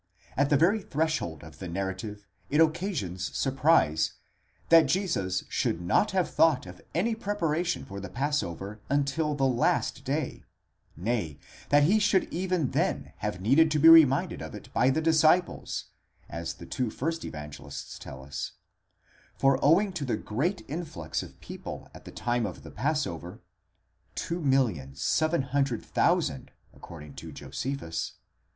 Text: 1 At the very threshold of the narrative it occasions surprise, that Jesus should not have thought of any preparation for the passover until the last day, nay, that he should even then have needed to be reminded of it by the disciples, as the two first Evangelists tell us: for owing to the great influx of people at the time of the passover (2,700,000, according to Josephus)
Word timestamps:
1 0.33 0.45
At 0.45 0.49
the 0.49 0.57
very 0.57 0.81
threshold 0.81 1.43
of 1.43 1.59
the 1.59 1.67
narrative 1.67 2.25
it 2.49 2.59
occasions 2.59 3.37
surprise, 3.37 4.13
that 4.69 4.87
Jesus 4.87 5.43
should 5.47 5.79
not 5.79 6.09
have 6.09 6.27
thought 6.27 6.65
of 6.65 6.81
any 6.95 7.13
preparation 7.13 7.85
for 7.85 7.99
the 7.99 8.09
passover 8.09 8.81
until 8.89 9.35
the 9.35 9.45
last 9.45 10.03
day, 10.03 10.43
nay, 10.97 11.37
that 11.69 11.83
he 11.83 11.99
should 11.99 12.23
even 12.33 12.71
then 12.71 13.13
have 13.17 13.39
needed 13.41 13.69
to 13.69 13.77
be 13.77 13.89
reminded 13.89 14.41
of 14.41 14.55
it 14.55 14.73
by 14.73 14.89
the 14.89 15.03
disciples, 15.03 15.89
as 16.27 16.55
the 16.55 16.65
two 16.65 16.89
first 16.89 17.23
Evangelists 17.23 17.99
tell 17.99 18.23
us: 18.23 18.53
for 19.37 19.63
owing 19.63 19.93
to 19.93 20.03
the 20.03 20.17
great 20.17 20.65
influx 20.67 21.21
of 21.21 21.39
people 21.41 21.91
at 21.93 22.05
the 22.05 22.11
time 22.11 22.47
of 22.47 22.63
the 22.63 22.71
passover 22.71 23.39
(2,700,000, 24.15 26.47
according 26.73 27.13
to 27.13 27.31
Josephus) 27.31 28.13